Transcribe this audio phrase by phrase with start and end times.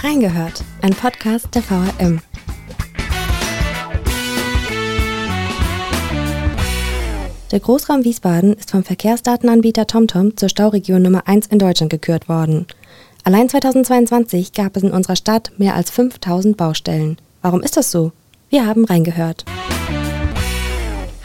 [0.00, 2.20] Reingehört, ein Podcast der VRM.
[7.50, 12.68] Der Großraum Wiesbaden ist vom Verkehrsdatenanbieter TomTom zur Stauregion Nummer 1 in Deutschland gekürt worden.
[13.24, 17.18] Allein 2022 gab es in unserer Stadt mehr als 5000 Baustellen.
[17.42, 18.12] Warum ist das so?
[18.50, 19.46] Wir haben reingehört.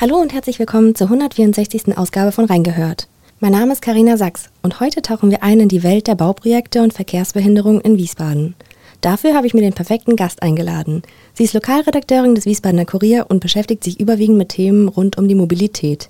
[0.02, 1.96] Hallo und herzlich willkommen zur 164.
[1.96, 3.08] Ausgabe von Reingehört.
[3.44, 6.82] Mein Name ist Karina Sachs und heute tauchen wir ein in die Welt der Bauprojekte
[6.82, 8.56] und Verkehrsbehinderung in Wiesbaden.
[9.04, 11.04] Dafür habe ich mir den perfekten Gast eingeladen.
[11.34, 15.36] Sie ist Lokalredakteurin des Wiesbadener Kurier und beschäftigt sich überwiegend mit Themen rund um die
[15.36, 16.10] Mobilität.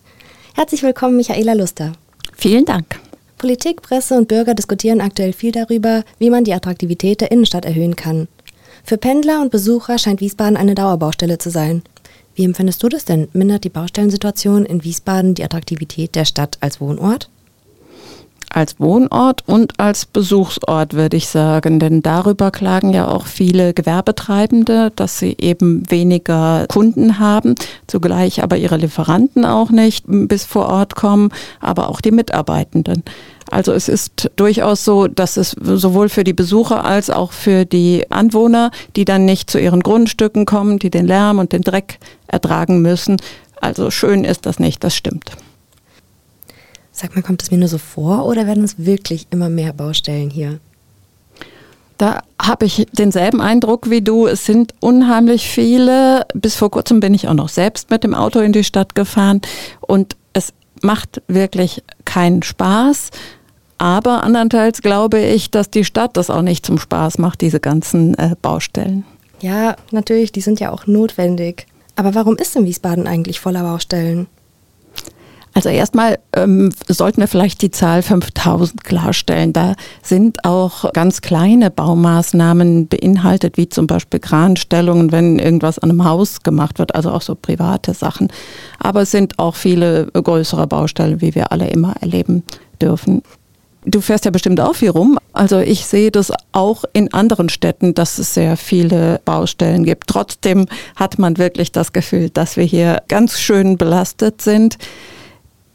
[0.53, 1.93] Herzlich willkommen, Michaela Luster.
[2.33, 2.99] Vielen Dank.
[3.39, 7.95] Politik, Presse und Bürger diskutieren aktuell viel darüber, wie man die Attraktivität der Innenstadt erhöhen
[7.95, 8.27] kann.
[8.83, 11.81] Für Pendler und Besucher scheint Wiesbaden eine Dauerbaustelle zu sein.
[12.35, 13.27] Wie empfindest du das denn?
[13.33, 17.31] Mindert die Baustellensituation in Wiesbaden die Attraktivität der Stadt als Wohnort?
[18.53, 24.91] Als Wohnort und als Besuchsort würde ich sagen, denn darüber klagen ja auch viele Gewerbetreibende,
[24.95, 27.55] dass sie eben weniger Kunden haben,
[27.87, 33.01] zugleich aber ihre Lieferanten auch nicht bis vor Ort kommen, aber auch die Mitarbeitenden.
[33.49, 38.05] Also es ist durchaus so, dass es sowohl für die Besucher als auch für die
[38.11, 42.83] Anwohner, die dann nicht zu ihren Grundstücken kommen, die den Lärm und den Dreck ertragen
[42.83, 43.17] müssen.
[43.59, 45.31] Also schön ist das nicht, das stimmt.
[47.03, 50.29] Sag mal, kommt es mir nur so vor oder werden es wirklich immer mehr Baustellen
[50.29, 50.61] hier?
[51.97, 54.25] Da habe ich denselben Eindruck wie du.
[54.25, 56.25] Es sind unheimlich viele.
[56.33, 59.41] Bis vor kurzem bin ich auch noch selbst mit dem Auto in die Stadt gefahren
[59.81, 63.09] und es macht wirklich keinen Spaß.
[63.77, 68.13] Aber andernteils glaube ich, dass die Stadt das auch nicht zum Spaß macht, diese ganzen
[68.13, 69.03] äh, Baustellen.
[69.41, 71.67] Ja, natürlich, die sind ja auch notwendig.
[71.97, 74.27] Aber warum ist denn Wiesbaden eigentlich voller Baustellen?
[75.53, 79.53] Also erstmal ähm, sollten wir vielleicht die Zahl 5000 klarstellen.
[79.53, 86.05] Da sind auch ganz kleine Baumaßnahmen beinhaltet, wie zum Beispiel Kranstellungen, wenn irgendwas an einem
[86.05, 88.29] Haus gemacht wird, also auch so private Sachen.
[88.79, 92.43] Aber es sind auch viele größere Baustellen, wie wir alle immer erleben
[92.81, 93.21] dürfen.
[93.85, 95.19] Du fährst ja bestimmt auch viel rum.
[95.33, 100.07] Also ich sehe das auch in anderen Städten, dass es sehr viele Baustellen gibt.
[100.07, 104.77] Trotzdem hat man wirklich das Gefühl, dass wir hier ganz schön belastet sind.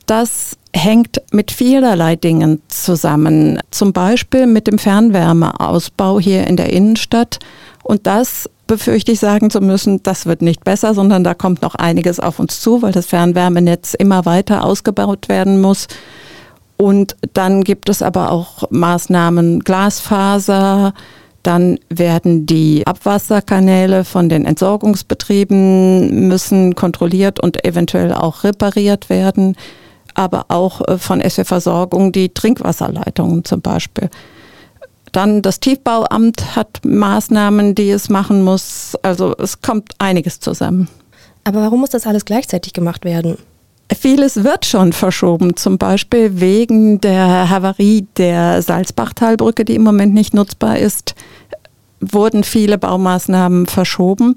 [0.08, 3.60] Das hängt mit vielerlei Dingen zusammen.
[3.70, 7.40] Zum Beispiel mit dem Fernwärmeausbau hier in der Innenstadt.
[7.82, 11.74] Und das befürchte ich sagen zu müssen, das wird nicht besser, sondern da kommt noch
[11.74, 15.88] einiges auf uns zu, weil das Fernwärmenetz immer weiter ausgebaut werden muss.
[16.78, 20.94] Und dann gibt es aber auch Maßnahmen Glasfaser.
[21.42, 29.54] Dann werden die Abwasserkanäle von den Entsorgungsbetrieben müssen kontrolliert und eventuell auch repariert werden.
[30.18, 34.10] Aber auch äh, von SW Versorgung die Trinkwasserleitungen zum Beispiel.
[35.12, 38.96] Dann das Tiefbauamt hat Maßnahmen, die es machen muss.
[39.02, 40.88] Also es kommt einiges zusammen.
[41.44, 43.38] Aber warum muss das alles gleichzeitig gemacht werden?
[43.96, 50.34] Vieles wird schon verschoben, zum Beispiel wegen der Havarie der Salzbachtalbrücke, die im Moment nicht
[50.34, 51.14] nutzbar ist,
[52.00, 54.36] wurden viele Baumaßnahmen verschoben.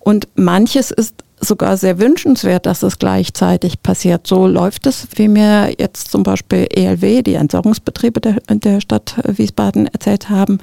[0.00, 1.14] Und manches ist
[1.44, 4.26] sogar sehr wünschenswert, dass es gleichzeitig passiert.
[4.26, 9.88] So läuft es, wie mir jetzt zum Beispiel ELW, die Entsorgungsbetriebe der, der Stadt Wiesbaden
[9.88, 10.58] erzählt haben,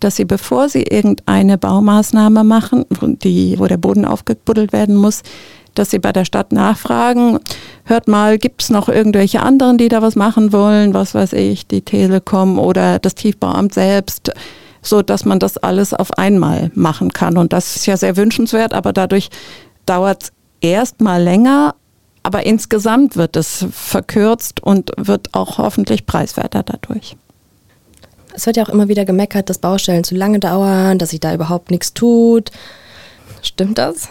[0.00, 2.84] dass sie, bevor sie irgendeine Baumaßnahme machen,
[3.22, 5.22] die, wo der Boden aufgebuddelt werden muss,
[5.74, 7.38] dass sie bei der Stadt nachfragen,
[7.84, 11.66] hört mal, gibt es noch irgendwelche anderen, die da was machen wollen, was weiß ich,
[11.66, 14.32] die Telekom oder das Tiefbauamt selbst,
[14.82, 17.38] so dass man das alles auf einmal machen kann.
[17.38, 19.30] Und das ist ja sehr wünschenswert, aber dadurch
[19.86, 21.74] dauert es erstmal länger,
[22.22, 27.16] aber insgesamt wird es verkürzt und wird auch hoffentlich preiswerter dadurch.
[28.34, 31.34] Es wird ja auch immer wieder gemeckert, dass Baustellen zu lange dauern, dass sich da
[31.34, 32.50] überhaupt nichts tut.
[33.42, 34.08] Stimmt das?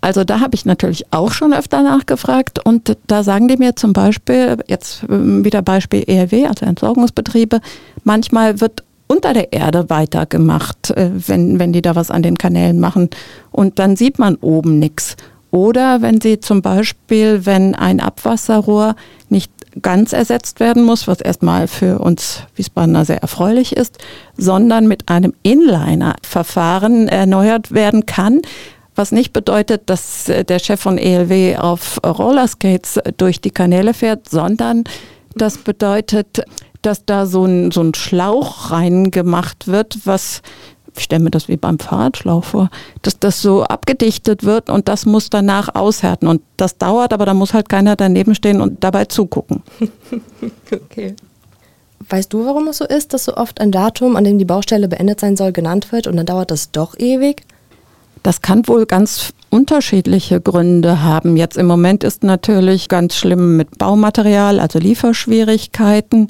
[0.00, 3.92] Also da habe ich natürlich auch schon öfter nachgefragt und da sagen die mir zum
[3.92, 7.60] Beispiel, jetzt ähm, wieder Beispiel ERW, also Entsorgungsbetriebe,
[8.04, 8.84] manchmal wird
[9.16, 13.10] unter der Erde weitergemacht, äh, wenn, wenn die da was an den Kanälen machen
[13.50, 15.16] und dann sieht man oben nichts.
[15.50, 18.94] Oder wenn sie zum Beispiel, wenn ein Abwasserrohr
[19.30, 23.98] nicht ganz ersetzt werden muss, was erstmal für uns Wiesbadener sehr erfreulich ist,
[24.36, 28.42] sondern mit einem Inliner-Verfahren erneuert werden kann,
[28.94, 34.28] was nicht bedeutet, dass äh, der Chef von ELW auf Rollerskates durch die Kanäle fährt,
[34.28, 34.84] sondern
[35.36, 36.42] das bedeutet,
[36.86, 40.42] dass da so ein, so ein Schlauch reingemacht wird, was
[40.98, 42.70] ich stelle mir das wie beim Fahrradschlauch vor,
[43.02, 46.26] dass das so abgedichtet wird und das muss danach aushärten.
[46.26, 49.62] Und das dauert, aber da muss halt keiner daneben stehen und dabei zugucken.
[50.72, 51.14] okay.
[52.08, 54.88] Weißt du, warum es so ist, dass so oft ein Datum, an dem die Baustelle
[54.88, 57.42] beendet sein soll, genannt wird und dann dauert das doch ewig?
[58.22, 61.36] Das kann wohl ganz unterschiedliche Gründe haben.
[61.38, 66.26] Jetzt im Moment ist natürlich ganz schlimm mit Baumaterial, also Lieferschwierigkeiten.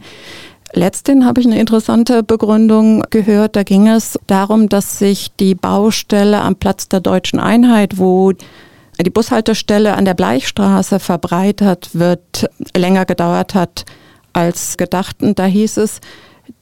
[0.73, 3.56] Letztens habe ich eine interessante Begründung gehört.
[3.56, 9.11] Da ging es darum, dass sich die Baustelle am Platz der deutschen Einheit, wo die
[9.11, 13.87] Bushaltestelle an der Bleichstraße verbreitert wird, länger gedauert hat
[14.34, 15.20] als gedacht.
[15.20, 16.00] Und da hieß es,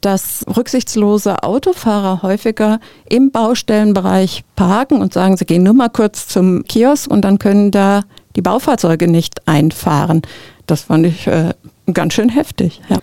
[0.01, 6.65] dass rücksichtslose Autofahrer häufiger im Baustellenbereich parken und sagen, sie gehen nur mal kurz zum
[6.65, 8.03] Kiosk und dann können da
[8.37, 10.23] die Baufahrzeuge nicht einfahren.
[10.67, 11.55] Das fand ich äh,
[11.93, 12.81] ganz schön heftig.
[12.89, 12.99] Ja.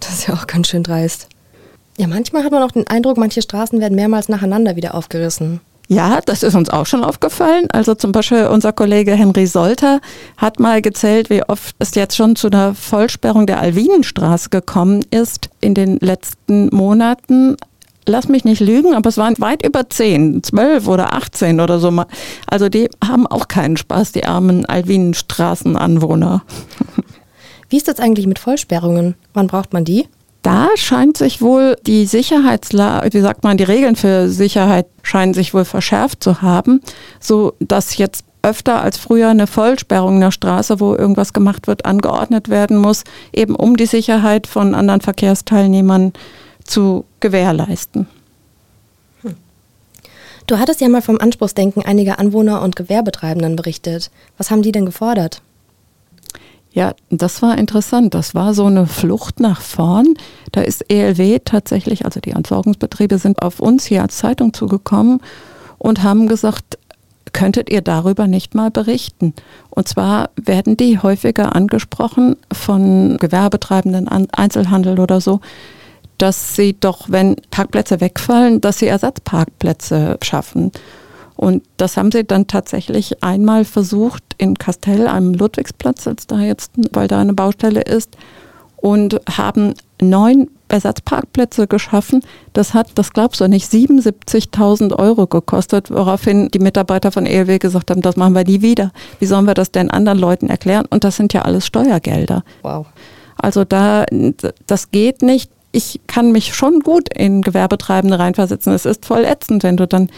[0.00, 1.28] Das ist ja auch ganz schön dreist.
[1.98, 5.60] Ja, manchmal hat man auch den Eindruck, manche Straßen werden mehrmals nacheinander wieder aufgerissen.
[5.92, 7.66] Ja, das ist uns auch schon aufgefallen.
[7.70, 10.00] Also zum Beispiel unser Kollege Henry Solter
[10.38, 15.50] hat mal gezählt, wie oft es jetzt schon zu einer Vollsperrung der Alwinenstraße gekommen ist
[15.60, 17.56] in den letzten Monaten.
[18.06, 21.92] Lass mich nicht lügen, aber es waren weit über zehn, zwölf oder 18 oder so.
[22.46, 26.42] Also die haben auch keinen Spaß, die armen Alwinenstraßenanwohner.
[27.68, 29.14] Wie ist das eigentlich mit Vollsperrungen?
[29.34, 30.08] Wann braucht man die?
[30.42, 35.54] Da scheint sich wohl die Sicherheitslage, wie sagt man, die Regeln für Sicherheit scheinen sich
[35.54, 36.80] wohl verschärft zu haben,
[37.20, 42.48] so dass jetzt öfter als früher eine Vollsperrung der Straße, wo irgendwas gemacht wird, angeordnet
[42.48, 46.12] werden muss, eben um die Sicherheit von anderen Verkehrsteilnehmern
[46.64, 48.08] zu gewährleisten.
[50.48, 54.10] Du hattest ja mal vom Anspruchsdenken einiger Anwohner und Gewerbetreibenden berichtet.
[54.38, 55.40] Was haben die denn gefordert?
[56.72, 58.14] Ja, das war interessant.
[58.14, 60.14] Das war so eine Flucht nach vorn.
[60.52, 65.20] Da ist ELW tatsächlich, also die Entsorgungsbetriebe sind auf uns hier als Zeitung zugekommen
[65.78, 66.78] und haben gesagt,
[67.32, 69.34] könntet ihr darüber nicht mal berichten?
[69.70, 75.40] Und zwar werden die häufiger angesprochen von Gewerbetreibenden, Einzelhandel oder so,
[76.18, 80.72] dass sie doch, wenn Parkplätze wegfallen, dass sie Ersatzparkplätze schaffen.
[81.42, 86.70] Und das haben sie dann tatsächlich einmal versucht in Kastell, einem Ludwigsplatz, als da jetzt,
[86.92, 88.16] weil da eine Baustelle ist,
[88.76, 92.22] und haben neun Ersatzparkplätze geschaffen.
[92.52, 97.90] Das hat, das glaubst du nicht, 77.000 Euro gekostet, woraufhin die Mitarbeiter von ELW gesagt
[97.90, 98.92] haben, das machen wir nie wieder.
[99.18, 100.86] Wie sollen wir das denn anderen Leuten erklären?
[100.90, 102.44] Und das sind ja alles Steuergelder.
[102.62, 102.86] Wow.
[103.36, 104.06] Also da,
[104.68, 105.50] das geht nicht.
[105.72, 108.72] Ich kann mich schon gut in Gewerbetreibende reinversetzen.
[108.74, 110.08] Es ist voll ätzend, wenn du dann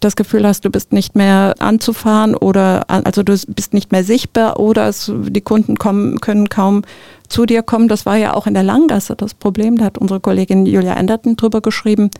[0.00, 4.58] das Gefühl hast, du bist nicht mehr anzufahren oder also du bist nicht mehr sichtbar
[4.58, 6.82] oder es, die Kunden kommen, können kaum
[7.28, 7.88] zu dir kommen.
[7.88, 9.76] Das war ja auch in der Langgasse das Problem.
[9.76, 12.10] Da hat unsere Kollegin Julia Enderton drüber geschrieben,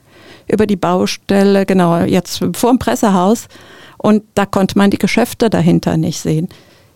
[0.46, 3.48] über die Baustelle, genau, jetzt vor dem Pressehaus.
[3.96, 6.48] Und da konnte man die Geschäfte dahinter nicht sehen.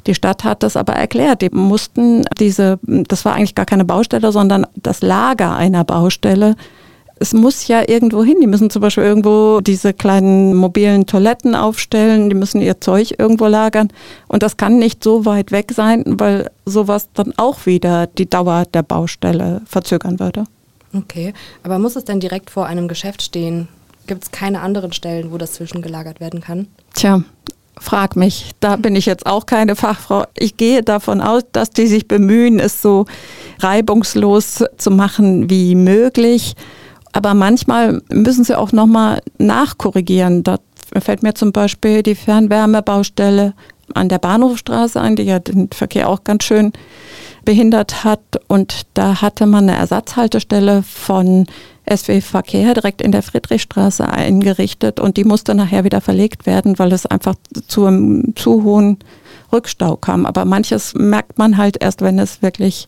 [0.07, 1.41] Die Stadt hat das aber erklärt.
[1.41, 6.57] Die mussten diese, das war eigentlich gar keine Baustelle, sondern das Lager einer Baustelle
[7.17, 8.39] es muss ja irgendwo hin.
[8.41, 13.47] Die müssen zum Beispiel irgendwo diese kleinen mobilen Toiletten aufstellen, die müssen ihr Zeug irgendwo
[13.47, 13.89] lagern.
[14.29, 18.65] Und das kann nicht so weit weg sein, weil sowas dann auch wieder die Dauer
[18.73, 20.45] der Baustelle verzögern würde.
[20.97, 21.33] Okay,
[21.63, 23.69] aber muss es denn direkt vor einem Geschäft stehen?
[24.07, 26.69] Gibt es keine anderen Stellen, wo das zwischengelagert werden kann?
[26.93, 27.23] Tja,
[27.79, 28.53] frag mich.
[28.61, 30.25] Da bin ich jetzt auch keine Fachfrau.
[30.37, 33.07] Ich gehe davon aus, dass die sich bemühen, es so
[33.61, 36.55] reibungslos zu machen wie möglich.
[37.15, 40.43] Aber manchmal müssen sie auch nochmal nachkorrigieren.
[40.43, 40.59] Da
[41.01, 43.55] fällt mir zum Beispiel die Fernwärmebaustelle
[43.95, 46.73] an der Bahnhofstraße ein, die ja den Verkehr auch ganz schön
[47.45, 48.21] behindert hat.
[48.49, 51.47] Und da hatte man eine Ersatzhaltestelle von
[51.89, 56.93] SW Verkehr direkt in der Friedrichstraße eingerichtet und die musste nachher wieder verlegt werden, weil
[56.93, 57.37] es einfach
[57.69, 58.99] zu einem zu hohen
[59.53, 60.27] Rückstau kam.
[60.27, 62.87] Aber manches merkt man halt erst, wenn es wirklich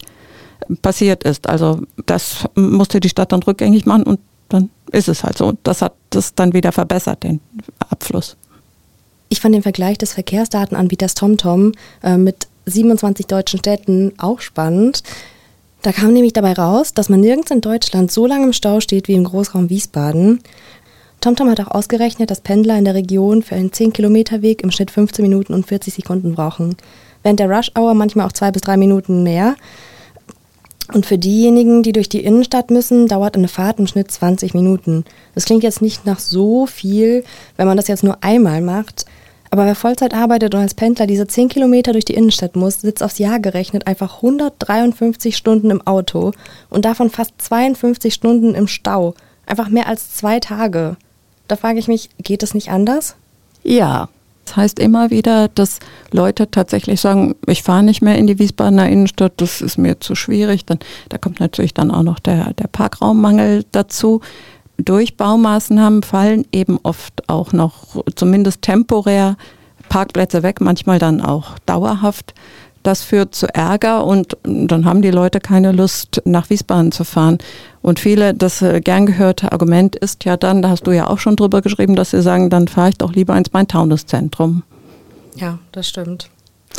[0.82, 1.48] passiert ist.
[1.48, 5.54] Also das musste die Stadt dann rückgängig machen und dann ist es halt so.
[5.62, 7.40] Das hat das dann wieder verbessert, den
[7.88, 8.36] Abfluss.
[9.28, 11.72] Ich fand den Vergleich des Verkehrsdatenanbieters TomTom
[12.02, 15.02] äh, mit 27 deutschen Städten auch spannend.
[15.82, 19.08] Da kam nämlich dabei raus, dass man nirgends in Deutschland so lange im Stau steht
[19.08, 20.40] wie im Großraum Wiesbaden.
[21.20, 25.22] TomTom hat auch ausgerechnet, dass Pendler in der Region für einen 10-Kilometer-Weg im Schnitt 15
[25.22, 26.76] Minuten und 40 Sekunden brauchen.
[27.22, 29.56] Während der Rush-Hour manchmal auch zwei bis drei Minuten mehr.
[30.92, 35.04] Und für diejenigen, die durch die Innenstadt müssen, dauert eine Fahrt im Schnitt 20 Minuten.
[35.34, 37.24] Das klingt jetzt nicht nach so viel,
[37.56, 39.04] wenn man das jetzt nur einmal macht.
[39.50, 43.02] Aber wer Vollzeit arbeitet und als Pendler diese 10 Kilometer durch die Innenstadt muss, sitzt
[43.02, 46.32] aufs Jahr gerechnet einfach 153 Stunden im Auto
[46.68, 49.14] und davon fast 52 Stunden im Stau.
[49.46, 50.96] Einfach mehr als zwei Tage.
[51.48, 53.14] Da frage ich mich, geht es nicht anders?
[53.62, 54.08] Ja,
[54.46, 55.80] Das heißt immer wieder, dass
[56.12, 60.14] Leute tatsächlich sagen, ich fahre nicht mehr in die Wiesbadener Innenstadt, das ist mir zu
[60.14, 60.64] schwierig.
[60.64, 64.20] Dann, da kommt natürlich dann auch noch der, der Parkraummangel dazu.
[64.78, 69.36] Durch Baumaßnahmen fallen eben oft auch noch zumindest temporär
[69.88, 72.34] Parkplätze weg, manchmal dann auch dauerhaft.
[72.86, 77.38] Das führt zu Ärger und dann haben die Leute keine Lust, nach Wiesbaden zu fahren.
[77.82, 81.18] Und viele, das äh, gern gehörte Argument ist ja dann, da hast du ja auch
[81.18, 84.62] schon drüber geschrieben, dass sie sagen, dann fahre ich doch lieber ins Main-Taunus-Zentrum.
[85.34, 86.30] Ja, das stimmt.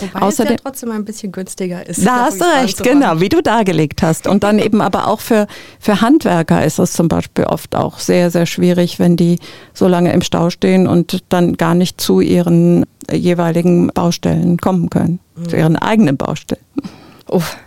[0.01, 2.05] Wobei Außerdem, es ja trotzdem ein bisschen günstiger ist.
[2.05, 4.27] Da hast du recht, genau, wie du dargelegt hast.
[4.27, 5.47] Und dann eben aber auch für,
[5.79, 9.39] für Handwerker ist es zum Beispiel oft auch sehr, sehr schwierig, wenn die
[9.73, 15.19] so lange im Stau stehen und dann gar nicht zu ihren jeweiligen Baustellen kommen können,
[15.35, 15.49] mhm.
[15.49, 16.61] zu ihren eigenen Baustellen.
[17.29, 17.57] Uff.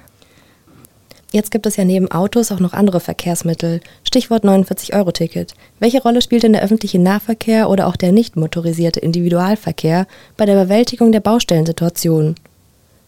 [1.33, 3.81] Jetzt gibt es ja neben Autos auch noch andere Verkehrsmittel.
[4.03, 5.55] Stichwort 49-Euro-Ticket.
[5.79, 10.07] Welche Rolle spielt denn der öffentliche Nahverkehr oder auch der nicht motorisierte Individualverkehr
[10.37, 12.35] bei der Bewältigung der Baustellensituation?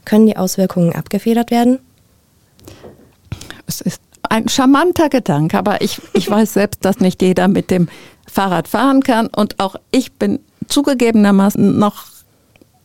[0.04, 1.80] Können die Auswirkungen abgefedert werden?
[3.66, 7.88] Es ist ein charmanter Gedanke, aber ich, ich weiß selbst, dass nicht jeder mit dem
[8.30, 10.38] Fahrrad fahren kann und auch ich bin
[10.68, 12.11] zugegebenermaßen noch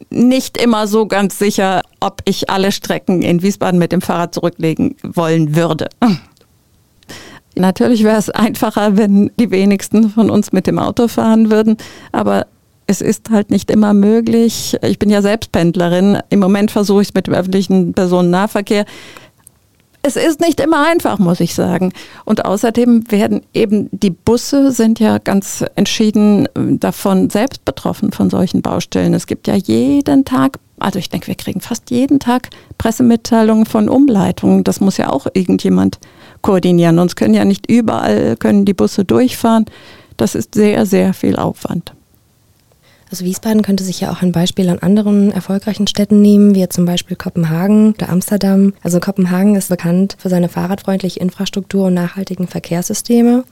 [0.09, 4.95] nicht immer so ganz sicher, ob ich alle Strecken in Wiesbaden mit dem Fahrrad zurücklegen
[5.03, 5.89] wollen würde.
[7.55, 11.77] Natürlich wäre es einfacher, wenn die wenigsten von uns mit dem Auto fahren würden,
[12.11, 12.45] aber
[12.85, 14.77] es ist halt nicht immer möglich.
[14.81, 16.19] Ich bin ja selbst Pendlerin.
[16.29, 18.85] Im Moment versuche ich es mit dem öffentlichen Personennahverkehr
[20.07, 21.91] es ist nicht immer einfach, muss ich sagen.
[22.25, 28.29] Und außerdem werden eben die Busse sind ja ganz entschieden äh, davon selbst betroffen von
[28.29, 29.13] solchen Baustellen.
[29.13, 33.89] Es gibt ja jeden Tag, also ich denke, wir kriegen fast jeden Tag Pressemitteilungen von
[33.89, 34.63] Umleitungen.
[34.63, 35.99] Das muss ja auch irgendjemand
[36.41, 36.99] koordinieren.
[36.99, 39.65] Uns können ja nicht überall können die Busse durchfahren.
[40.15, 41.96] Das ist sehr, sehr viel Aufwand.
[43.09, 46.85] Also Wiesbaden könnte sich ja auch ein Beispiel an anderen erfolgreichen Städten nehmen, wie zum
[46.85, 48.73] Beispiel Kopenhagen oder Amsterdam.
[48.83, 53.45] Also Kopenhagen ist bekannt für seine fahrradfreundliche Infrastruktur und nachhaltigen Verkehrssysteme.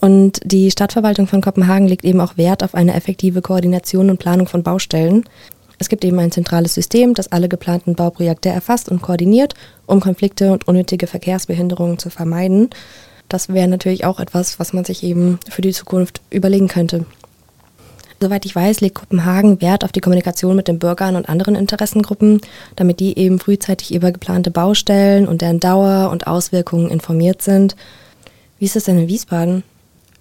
[0.00, 4.46] Und die Stadtverwaltung von Kopenhagen legt eben auch Wert auf eine effektive Koordination und Planung
[4.46, 5.24] von Baustellen.
[5.78, 9.54] Es gibt eben ein zentrales System, das alle geplanten Bauprojekte erfasst und koordiniert,
[9.86, 12.70] um Konflikte und unnötige Verkehrsbehinderungen zu vermeiden.
[13.28, 17.04] Das wäre natürlich auch etwas, was man sich eben für die Zukunft überlegen könnte.
[18.20, 22.40] Soweit ich weiß, legt Kopenhagen Wert auf die Kommunikation mit den Bürgern und anderen Interessengruppen,
[22.74, 27.76] damit die eben frühzeitig über geplante Baustellen und deren Dauer und Auswirkungen informiert sind.
[28.58, 29.62] Wie ist es denn in Wiesbaden?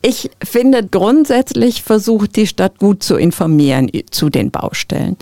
[0.04, 5.18] Ich finde grundsätzlich versucht die Stadt gut zu informieren zu den Baustellen.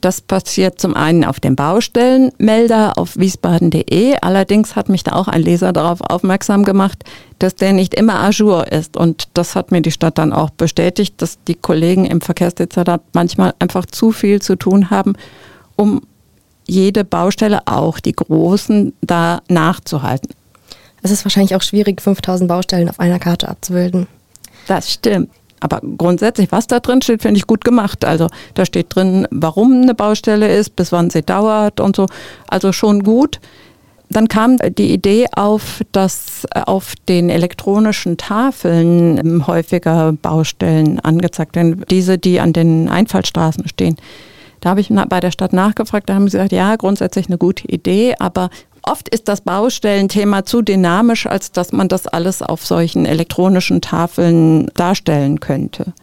[0.00, 4.16] Das passiert zum einen auf dem Baustellenmelder auf wiesbaden.de.
[4.20, 7.04] Allerdings hat mich da auch ein Leser darauf aufmerksam gemacht,
[7.44, 8.96] dass der nicht immer ajour ist.
[8.96, 13.52] Und das hat mir die Stadt dann auch bestätigt, dass die Kollegen im Verkehrsdezernat manchmal
[13.58, 15.12] einfach zu viel zu tun haben,
[15.76, 16.00] um
[16.66, 20.30] jede Baustelle, auch die großen, da nachzuhalten.
[21.02, 24.06] Es ist wahrscheinlich auch schwierig, 5000 Baustellen auf einer Karte abzubilden.
[24.66, 25.28] Das stimmt.
[25.60, 28.06] Aber grundsätzlich, was da drin steht, finde ich gut gemacht.
[28.06, 32.06] Also da steht drin, warum eine Baustelle ist, bis wann sie dauert und so.
[32.48, 33.38] Also schon gut.
[34.10, 41.84] Dann kam die Idee auf, dass auf den elektronischen Tafeln häufiger Baustellen angezeigt werden.
[41.90, 43.96] Diese, die an den Einfallstraßen stehen.
[44.60, 47.66] Da habe ich bei der Stadt nachgefragt, da haben sie gesagt, ja, grundsätzlich eine gute
[47.68, 48.50] Idee, aber
[48.86, 54.66] Oft ist das Baustellenthema zu dynamisch, als dass man das alles auf solchen elektronischen Tafeln
[54.74, 55.94] darstellen könnte.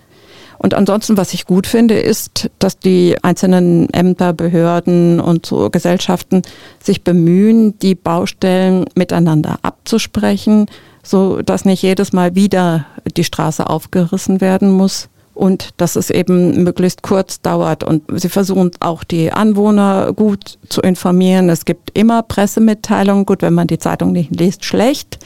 [0.62, 6.44] Und ansonsten, was ich gut finde, ist, dass die einzelnen Ämter, Behörden und so Gesellschaften
[6.84, 10.68] sich bemühen, die Baustellen miteinander abzusprechen,
[11.02, 12.86] so dass nicht jedes Mal wieder
[13.18, 17.84] die Straße aufgerissen werden muss und dass es eben möglichst kurz dauert.
[17.84, 21.50] Und sie versuchen auch die Anwohner gut zu informieren.
[21.50, 25.18] Es gibt immer Pressemitteilungen, gut, wenn man die Zeitung nicht liest, schlecht.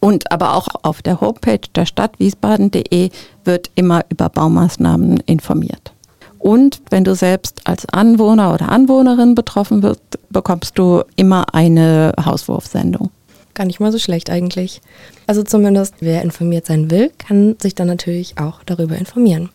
[0.00, 3.10] Und aber auch auf der Homepage der Stadt wiesbaden.de
[3.44, 5.92] wird immer über Baumaßnahmen informiert.
[6.38, 13.10] Und wenn du selbst als Anwohner oder Anwohnerin betroffen wirst, bekommst du immer eine Hauswurfsendung.
[13.54, 14.80] Gar nicht mal so schlecht eigentlich.
[15.26, 19.48] Also zumindest, wer informiert sein will, kann sich dann natürlich auch darüber informieren.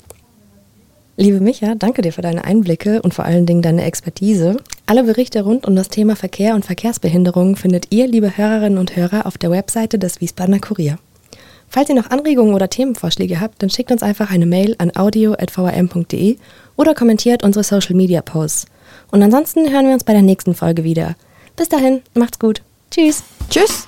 [1.17, 4.57] Liebe Micha, danke dir für deine Einblicke und vor allen Dingen deine Expertise.
[4.91, 9.25] Alle Berichte rund um das Thema Verkehr und Verkehrsbehinderung findet ihr, liebe Hörerinnen und Hörer,
[9.25, 10.97] auf der Webseite des Wiesbadener Kurier.
[11.69, 16.35] Falls ihr noch Anregungen oder Themenvorschläge habt, dann schickt uns einfach eine Mail an audio.vrm.de
[16.75, 18.65] oder kommentiert unsere Social Media Posts.
[19.11, 21.15] Und ansonsten hören wir uns bei der nächsten Folge wieder.
[21.55, 22.61] Bis dahin, macht's gut.
[22.89, 23.23] Tschüss.
[23.49, 23.87] Tschüss.